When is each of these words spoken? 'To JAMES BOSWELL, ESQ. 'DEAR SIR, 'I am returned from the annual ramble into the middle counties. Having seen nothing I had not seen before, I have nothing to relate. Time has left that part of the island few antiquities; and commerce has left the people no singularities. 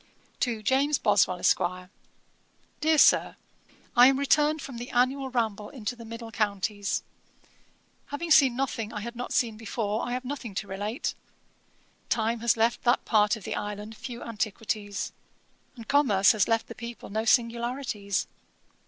'To 0.39 0.63
JAMES 0.63 0.97
BOSWELL, 0.97 1.37
ESQ. 1.37 1.61
'DEAR 2.79 2.97
SIR, 2.97 3.35
'I 3.95 4.07
am 4.07 4.17
returned 4.17 4.59
from 4.59 4.79
the 4.79 4.89
annual 4.89 5.29
ramble 5.29 5.69
into 5.69 5.95
the 5.95 6.05
middle 6.05 6.31
counties. 6.31 7.03
Having 8.07 8.31
seen 8.31 8.55
nothing 8.55 8.91
I 8.91 9.01
had 9.01 9.15
not 9.15 9.31
seen 9.31 9.57
before, 9.57 10.03
I 10.03 10.13
have 10.13 10.25
nothing 10.25 10.55
to 10.55 10.67
relate. 10.67 11.13
Time 12.09 12.39
has 12.39 12.57
left 12.57 12.81
that 12.83 13.05
part 13.05 13.35
of 13.35 13.43
the 13.43 13.53
island 13.53 13.95
few 13.95 14.23
antiquities; 14.23 15.13
and 15.75 15.87
commerce 15.87 16.31
has 16.31 16.47
left 16.47 16.65
the 16.65 16.73
people 16.73 17.11
no 17.11 17.23
singularities. 17.23 18.25